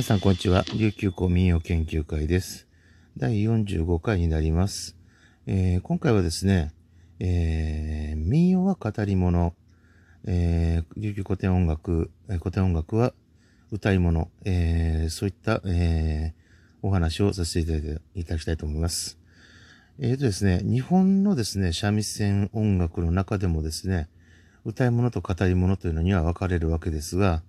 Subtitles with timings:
[0.00, 0.64] 皆さん、こんにちは。
[0.74, 2.66] 琉球公民謡研究会です。
[3.18, 4.96] 第45回になります。
[5.46, 6.72] えー、今回はですね、
[7.18, 9.52] えー、民謡は語り物、
[10.24, 13.12] えー、琉球古典音楽、古典音楽は
[13.70, 19.18] 歌い物、えー、そういった、えー、お話をさせていただきたいと思います。
[19.98, 24.08] えーとですね、日本のですね、三味線音楽の中でもですね、
[24.64, 27.42] 歌い物と語り物というのには分かれるわけですが、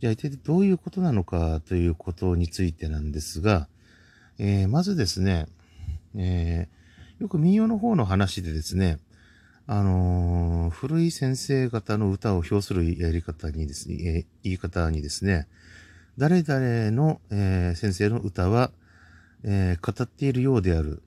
[0.00, 3.66] じゃあ一体どういうことなのかということについてなんですが、
[4.38, 5.46] えー、まずですね、
[6.14, 8.98] えー、よく民謡の方の話でですね、
[9.66, 15.48] あのー、古い先生方の歌を表するやり方にですね、えー、言い方にですね、
[16.18, 18.70] 誰々の、え、先生の歌は、
[19.44, 21.02] え語っているようである、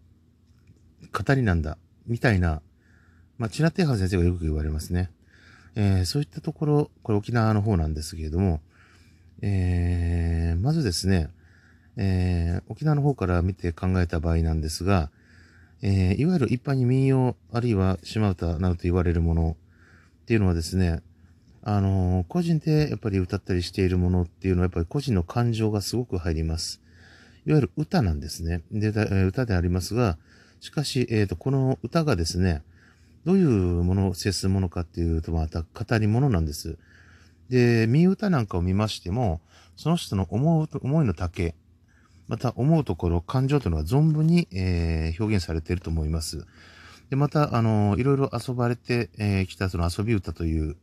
[1.12, 2.62] 語りなんだ、みたいな、
[3.40, 5.10] まあ、チナテーハ先生がよく言われますね。
[5.76, 8.62] えーそういったところ、これ沖縄の方なんですけれども、
[9.42, 11.30] えー、まずですね、
[11.98, 15.10] えー、沖縄の方から見て考えた場合なんですが、
[15.82, 19.58] えー、いわゆる一般に民謡、あるいは島唄などと言われるもの
[20.22, 21.02] っていうのはですね、
[21.64, 26.82] あのー、個人でやっぱり歌ったりしているものっていうのはやっぱり個人の感情がすごく入ります。
[27.46, 28.62] いわゆる歌なんですね。
[28.72, 28.90] で、
[29.26, 30.18] 歌でありますが、
[30.60, 32.62] しかし、えっ、ー、と、この歌がですね、
[33.26, 36.78] どういうものを接するものかっていうと、また語り物なんです。
[37.50, 39.42] で、見歌なんかを見ましても、
[39.76, 41.56] その人の思う、思いの丈、
[42.28, 46.46] また思うところ、感情というのは存分に、えー、表現されていると思います。
[47.10, 50.76] で、また、あの、いろいろ遊ばれてき、えー、たその遊び歌という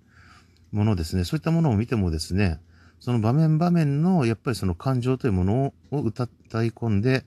[0.72, 2.59] ものですね、そういったものを見てもですね、
[2.98, 7.25] その場面場面の、やっぱりその感情というものを歌い込んで、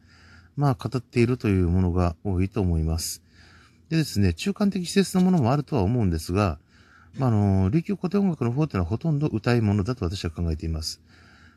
[0.57, 3.23] まあ、語っているというものが多いと思います。
[3.89, 6.59] でですね、中間的施設のものもあるとは思うんですが、
[7.17, 11.01] まあ、あの、琉球古典音楽の方っていうのはほとんど歌い物だと私は考えています。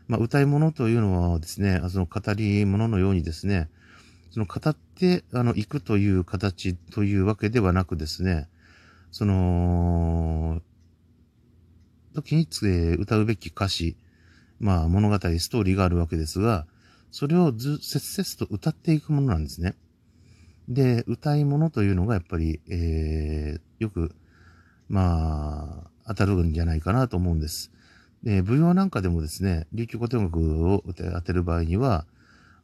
[0.08, 3.68] まあ、歌い物というのはですね、その語り物のようにですね、
[4.30, 8.48] その語って、あの、行くという形というわけではなくですね、
[9.10, 10.62] その、
[12.14, 12.48] 時に
[12.96, 13.96] 歌うべき歌詞、
[14.58, 16.66] まあ物語、ストーリーがあるわけですが、
[17.10, 19.74] それをず、切々と歌っていくものなんですね。
[20.68, 24.14] で、歌い物というのがやっぱり、えー、よく
[24.92, 27.72] まあ、当たるんじゃないかなと思うんです。
[28.22, 32.04] で、舞踊なんかでもですね、琉球古典楽を当てる場合には、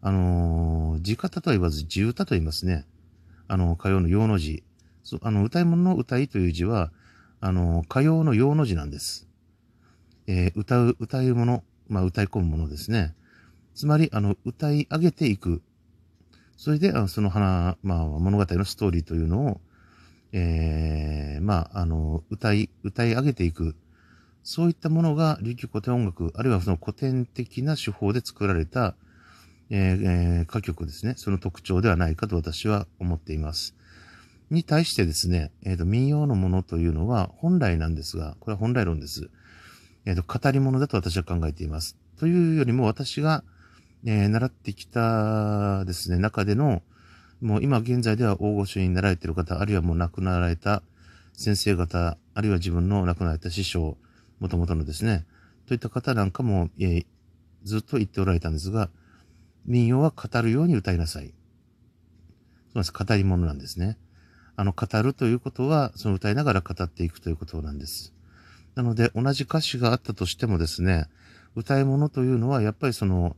[0.02, 2.84] あのー、字方とは言わず字歌と言いますね。
[3.48, 4.62] あの、歌謡の用の字。
[5.04, 6.92] そあの、歌い物の歌いという字は、
[7.40, 9.26] あの、歌謡の用の字なんです。
[10.26, 13.14] えー、歌う、歌うもの、まあ、歌い込むものですね。
[13.74, 15.62] つまり、あの、歌い上げていく。
[16.58, 19.60] それで、あのその花、まあ、物語のストーリーというのを、
[20.32, 20.87] えー、
[21.40, 23.74] まあ、あの、歌い、歌い上げていく。
[24.42, 28.94] そういったものが琉球古典音楽、あるいはその古典的な手法で作られた、
[29.70, 31.14] えーえー、歌曲ですね。
[31.16, 33.74] その特徴ではないかと私は思っています。
[34.50, 39.28] に対してですね、えっ、ー、と、民謡のものというのは本来なんですが、これは本来論です。
[40.06, 41.96] えっ、ー、と、語り物だと私は考えています。
[42.18, 43.44] というよりも私が、
[44.04, 46.82] えー、習ってきたですね、中での、
[47.42, 50.82] もう今現在では大御所になられている方、あるいはもう亡くなられた
[51.38, 53.96] 先生方、あるいは自分の亡くなられた師匠、
[54.40, 55.24] もともとのですね、
[55.66, 57.06] といった方なんかも、えー、
[57.62, 58.90] ずっと言っておられたんですが、
[59.64, 61.32] 民謡は語るように歌いなさい。
[62.72, 62.92] そうです。
[62.92, 63.98] 語り物なんですね。
[64.56, 68.12] あの、語るということは、その歌いながら語っていくということなんです。
[68.74, 71.06] なので、同じ歌詞があったとしてもですね、
[71.54, 73.36] 歌い物というのは、やっぱりその、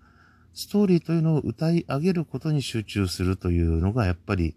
[0.55, 4.57] ストーリーというのを歌い上げることに集中するというのがやっぱり、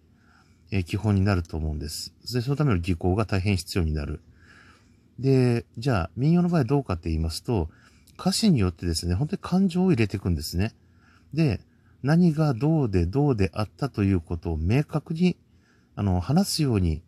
[0.75, 2.13] え、基本になると思うんです。
[2.33, 4.21] で、そのための技巧が大変必要になる。
[5.19, 7.69] で、じゃあ民謡の場合どうかって言いますと、
[8.19, 10.73] 歌詞によってですね、本当に感情を入れていくんですね。
[11.33, 11.61] で、
[12.01, 15.37] 何がどうでどうであったということを明確に、
[15.95, 17.01] あの、話すように、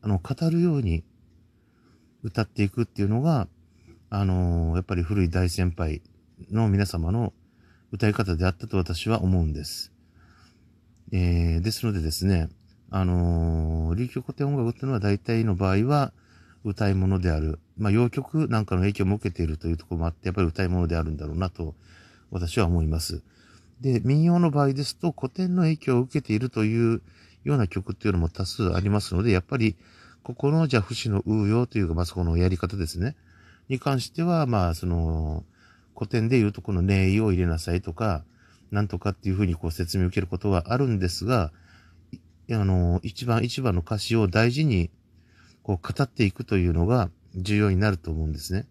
[0.00, 1.04] あの、語るように
[2.22, 3.48] 歌っていくっていうのが、
[4.14, 6.02] あのやっぱり古い大先輩
[6.50, 7.32] の皆様の
[7.92, 9.90] 歌い方であったと私は思うんです。
[11.12, 12.50] えー、ですのでですね、
[12.94, 16.12] あのー、琉球古典音楽っていうのは大体の場合は
[16.62, 17.58] 歌い物である。
[17.78, 21.74] まあ、洋曲なんかの影響も受けているというところもあって、やっぱり歌い物であるんだろうなと
[22.30, 23.22] 私は思います。
[23.80, 27.00] で、民謡の場合ですと古典の影響を受けているという
[27.44, 29.74] ような曲っていうのも多数ありますので、やっぱり
[30.22, 33.16] ここのじゃあ節の応用というか、まあ、そこのやり方ですね。
[33.70, 35.44] に関しては、まあ、その、
[35.96, 38.22] 古典で言うとこの名意を入れなさいとか、
[38.70, 41.52] なんとかっていうふうにこう説明を受けることはあるんですが、
[42.54, 44.90] あの、一番一番の歌詞を大事に
[45.62, 48.66] こう語っていくというのが重要になると思うんですね。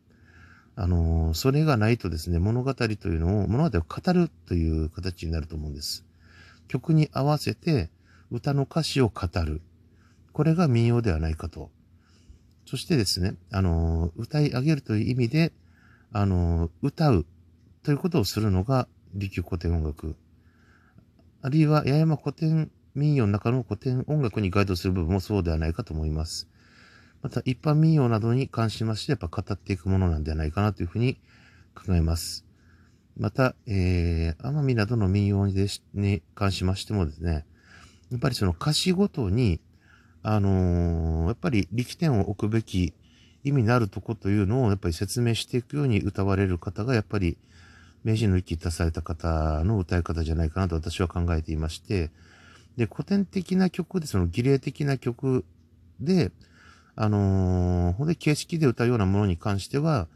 [0.75, 6.05] あの、それがないとですね、物語というのを、物語を語るという形になると思うんです。
[6.67, 7.89] 曲に合わせて
[8.31, 9.61] 歌の歌詞を語る。
[10.31, 11.69] これが民謡ではないかと。
[12.65, 15.51] そしてですね、あの、歌い上げるという意味で、
[16.13, 17.25] あの、歌う
[17.83, 20.15] ということをするのが利休古典音楽。
[21.41, 26.47] あるいは八重山古典民謡の中の古典音楽にガイドする部分もそうではないかと思います。
[27.21, 31.17] また一般民謡などに関しましてやっぱ語っていくものなんではないかなというふうに
[31.75, 32.45] 考えます。
[33.17, 37.45] また、えー、奄美などの民謡にに関しましてもですね、
[38.09, 39.59] やっぱりその歌詞ごとに
[40.23, 42.93] あのー、やっぱり力点を置くべき
[43.43, 47.37] 意味のあるとこというのをやっぱり説明していくように歌われる方がやっぱり
[48.03, 52.11] 名人の域に達された方の歌い方じゃないかなと私は考えていまして、
[52.77, 55.45] で、古典的な曲で、その儀礼的な曲
[55.99, 56.31] で、
[56.95, 60.07] あのー、ほんで形式で歌うようなものに関しては、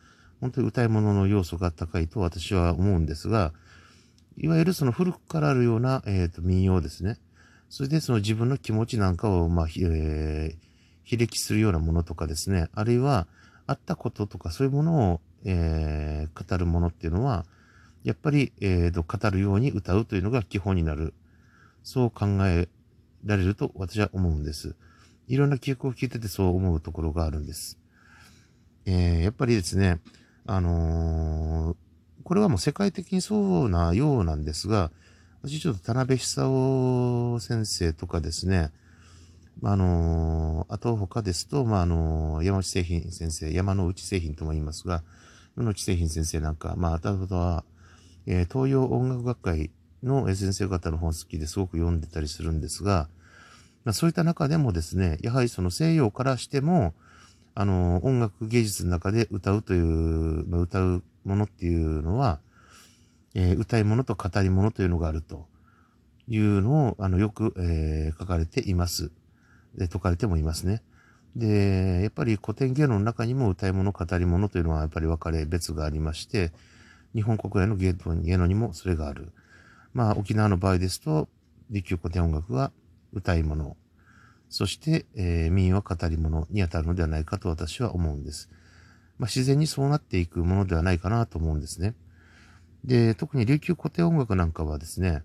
[0.42, 3.54] 本当に歌い物の要素が高いと私は思うんですが、
[4.38, 7.18] いわゆるその古くからあるような、えっ、ー、と、民謡ですね。
[7.70, 10.56] それでその自分の気持ちなんかを、まあ、えー、
[11.04, 13.28] 比歴するようなものとかですね、あるいは、
[13.68, 17.46] あったこととかそういうものを、えー、語るものっていうのは、
[18.04, 21.14] やっぱり、えーと、語るように歌うというのが基本になる。
[21.86, 22.68] そう考え
[23.24, 24.76] られると私は思うんです。
[25.28, 27.78] いろんな記憶を聞いててそう思うところがあるんです。
[28.88, 30.00] えー、やっぱりですね、
[30.48, 31.76] あのー、
[32.24, 33.36] これはもう世界的にそ
[33.66, 34.92] うなようなんですが、
[35.44, 38.72] 私ちょっと田辺久夫先生とかですね、
[39.64, 45.04] あのー、あと他ですと、まあ、あのー、山内製品先生、山の内製品とも言いますが、
[45.56, 47.64] 山内製品先生なんか、まあ、あとは、
[48.26, 49.70] えー、東洋音楽学会
[50.04, 53.08] の先生方の本好きですごく読んでたりするんですが、
[53.84, 56.94] まあ、そういった中でもですね、やはりその西洋からしても、
[57.54, 62.40] あの、音楽芸術の中で歌うという、まあ、歌うものっていうのは、
[63.34, 65.48] えー、歌い物と語り物というのがあると
[66.28, 69.12] いうのを、あの、よく、えー、書かれています。
[69.76, 70.82] で、説かれてもいますね。
[71.36, 76.52] で、やっぱり古典芸能の中にも歌い物、語り物というのはやっぱり分かれ別がありまして、
[77.14, 77.94] 日本国内の芸
[78.38, 79.32] 能にもそれがある。
[79.96, 81.30] まあ、沖縄の場合ですと、
[81.70, 82.74] 利休古典音楽は
[83.14, 83.78] 歌い物、
[84.50, 88.50] そして、えー、民は語り物に当たるのではないかと私は思うんです。
[89.18, 91.96] まあ、自然にそうなっていくものではないかなと思うんですね。
[92.84, 95.24] で、特に琉球古典音楽なんかはですね、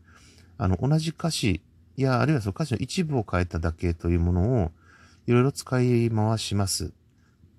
[0.57, 1.63] あの、同じ歌詞
[1.97, 4.71] や、あるいはその歌詞の一部を変えただけというものを、
[5.27, 6.93] いろいろ使い回します。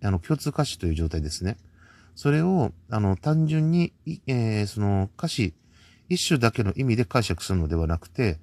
[0.01, 1.57] あの、共通歌詞という状態ですね。
[2.15, 3.91] それを、あの、単純に、
[4.27, 5.53] えー、その歌詞、
[6.13, 8.37] 一種だけの意味で解釈するのではなくて、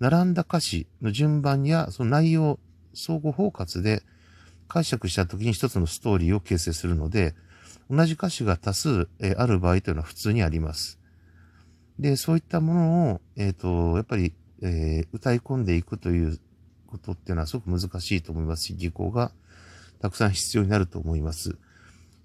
[0.00, 2.58] 並んだ歌詞の順番や、その内容、
[2.94, 4.02] 相互包括で
[4.66, 7.36] 解釈したときに一つのストーリーを形成するので、
[7.88, 10.98] 同じ歌詞が多数、え、ある場合というのは普通にあります。
[12.00, 16.40] で、そういったものを、えっ、ー、と、やっぱり、えー、歌い込んでいくという
[16.88, 19.30] ことっていうのはすごく難しいと思いますし、技巧が
[20.00, 21.56] たくさん必要になると思います。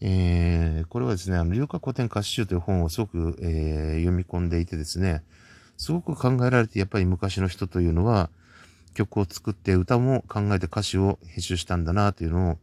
[0.01, 5.23] えー、これはですね、あの、流歌古典歌詞集という本をすごく、えー、読み込んでいてですね、
[5.77, 8.29] すごく考えられて、やっぱり昔の人というのは、
[8.93, 12.57] 曲を作って歌も考えて歌詞を編集したんだなというのを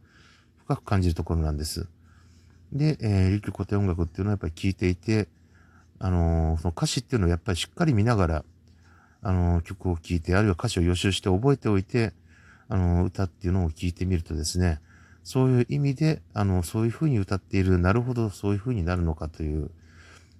[0.65, 1.87] 深く感じるところなんです。
[2.73, 5.29] で、えー、琉球古典音楽っていうのはやっぱり聴いていて、
[5.99, 8.45] あのー、その歌詞っていうのをやっぱりしっかり見ながら、
[9.21, 12.11] あのー、曲を聴いて、あるいは歌詞を予習して覚えておいて、
[12.67, 14.79] あのー、歌っていうのを聴いてみるとですね、
[15.25, 19.71] そういう意味で、あの、そういう風に歌っている、なるほどそういう風になるのかという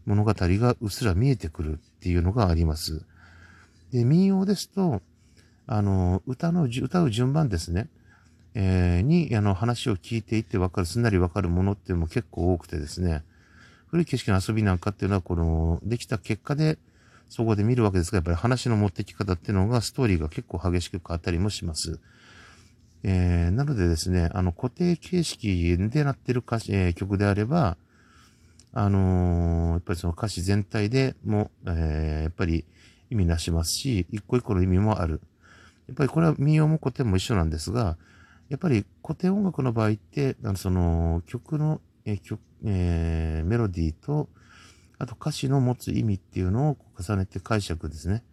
[0.06, 3.04] 物語がうっすら見えてくるっていうのがあります。
[3.92, 5.02] で、民謡ですと、
[5.66, 7.90] あの、歌の、歌う順番ですね。
[8.54, 13.24] えー、に、あの、話を聞いていってわかる、すんなりわかるものっていうのも結構多くてですね、
[13.88, 16.78] 古い景色の遊びなんかっていうのは、この、できた結果で、
[17.28, 22.00] そこで見るわけですが、やっぱり話の持ってき方っていうのが、ストーリーが結構激しく変わったりもします。
[23.08, 27.78] えー、なのでですね、あの、固定形式でなってる歌詞、えー、曲であれば、
[28.74, 32.66] あのー、やっぱりその歌詞全体でも、え、やっぱり
[33.12, 35.22] 意味なしますし、一個一個の意味もある。
[35.88, 37.96] やっぱりこれは民謡も古典も一緒なんですが、
[38.50, 44.30] やっぱり古典音楽の場合って、あのその曲のえ曲え、メロディーと、
[44.98, 48.24] あと歌詞の持つ意味っていうのを重ねて解釈ですね。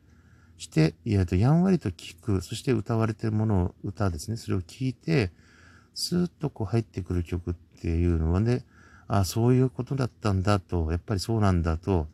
[0.63, 4.37] して、いやとやんわりと聞く、そして歌われてるものを、歌ですね。
[4.37, 5.31] それを聞いて、
[5.95, 8.65] スーッとこう入ってくる曲っていうのはね、
[9.09, 12.07] あそういうことだったんだと、やっぱりそうなんだと、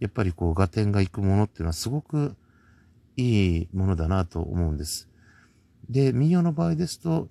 [0.00, 2.36] やっぱりこう、合点がいくものっていうのはすごく
[3.16, 5.08] いいものだなと思うんです。
[5.90, 7.28] で、民謡の場合ですと、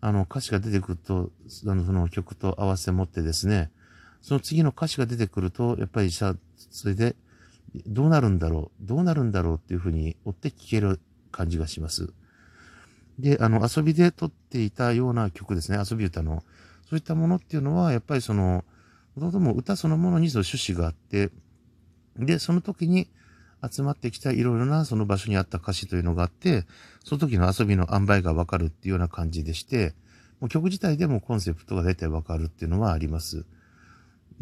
[0.00, 1.30] あの、歌詞が出てくると、
[1.66, 3.70] あの、その曲と合わせ持ってですね、
[4.22, 7.14] その次の歌詞が出てくると、やっぱりさ、それで、
[7.86, 11.00] どうなるんだろう、どうなるんだろうっていうふうに追って聴ける
[11.30, 12.12] 感じがします。
[13.18, 16.42] で、あの、遊びで撮っていたような曲ですね、遊び歌の。
[16.88, 18.64] そういったものっていうのは、やっぱりその、
[19.14, 21.30] もともとも歌そのものにその趣旨があって、
[22.16, 23.08] で、その時に
[23.70, 26.66] 集まってきたいろいろなその場所にあった歌詞というのがあって、
[27.04, 29.94] その時の遊びの塩梅がわかるっていうような感じでして、
[30.40, 33.44] もう曲自体でもコンセプトが大体わかるっていうのはあります。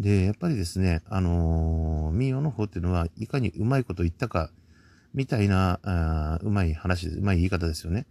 [0.01, 4.51] で、やっぱりですね、あのー、民謡の方っていうのは、いかにうまいこと言ったか、
[5.13, 8.07] みたいな、あうまい話うまい言い方ですよね。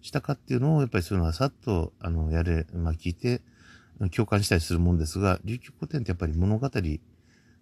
[0.00, 3.42] したかっていうのを、やっぱりそういうのはさっと、あの、やれ、まあ、聞いて、
[4.12, 6.70] 共感したりするもんですが、琉球古典ってやっぱり物語、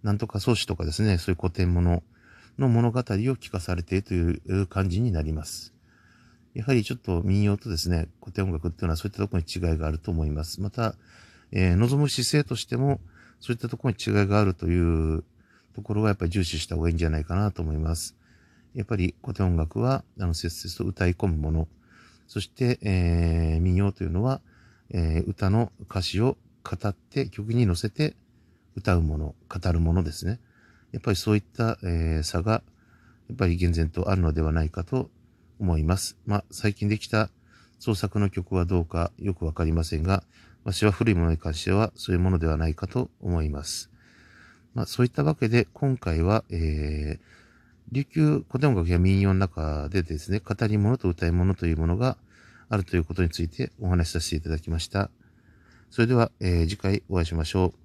[0.04, 2.04] なんとか創始とかですね、そういう古典物
[2.58, 5.74] の物語を聞かされているという感じになります。
[6.54, 10.60] やはりちょっと民謡とですね、古典音楽っていうのはそういったところに違いがあると思います。
[10.60, 10.94] また、
[11.50, 13.00] えー、望む姿勢としても、
[13.44, 15.22] そういったところに違いがあるという
[15.74, 18.16] ところはやっぱり重視した方がいいんじゃないかなと思います。
[18.72, 21.68] やっぱり古典音楽は、あの、切々と歌い込むもの。
[22.26, 24.40] そして、えー、民謡というのは、
[24.88, 28.16] えー、歌の歌詞を語って曲に乗せて
[28.76, 30.40] 歌うもの、語るものですね。
[30.92, 32.62] やっぱりそういった、えー、差が、
[33.28, 35.10] やっぱり厳然とあるのではないかと
[35.60, 36.16] 思います。
[36.24, 37.28] まあ、最近できた
[37.78, 40.24] 創作の曲はどうかよくわかりませんが、
[40.64, 43.90] 私は古いものに関してはそういうものではないかと思います。
[44.74, 47.34] まあ、そういったわけで、今回は、えー、
[47.92, 52.16] 琉球古典音楽や民謡の中でですね、語り物と歌い物というものが
[52.68, 55.10] あるということについてお話しさせていただきました。
[55.90, 57.83] それでは、えー、次回お会いしましょう。